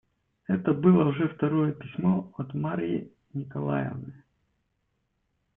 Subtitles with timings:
[0.47, 4.23] Это было уже второе письмо от Марьи Николаевны.